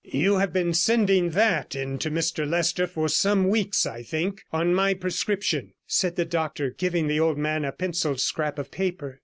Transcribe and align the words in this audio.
'You 0.03 0.39
have 0.39 0.51
been 0.51 0.73
sending 0.73 1.29
that 1.29 1.75
in 1.75 1.99
to 1.99 2.09
Mr 2.09 2.49
Leicester 2.49 2.87
for 2.87 3.07
some 3.07 3.49
weeks, 3.49 3.85
I 3.85 4.01
think, 4.01 4.41
on 4.51 4.73
my 4.73 4.95
prescription,' 4.95 5.73
said 5.85 6.15
the 6.15 6.25
doctor, 6.25 6.71
giving 6.71 7.05
the 7.07 7.19
old 7.19 7.37
man 7.37 7.63
a 7.63 7.71
pencilled 7.71 8.19
scrap 8.19 8.57
of 8.57 8.71
paper. 8.71 9.19